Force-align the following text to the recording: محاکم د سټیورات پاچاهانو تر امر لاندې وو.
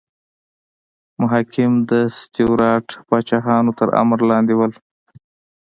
محاکم 1.21 1.71
د 1.91 1.91
سټیورات 2.19 2.87
پاچاهانو 3.07 3.71
تر 3.79 3.87
امر 4.01 4.19
لاندې 4.31 4.53
وو. 4.55 4.67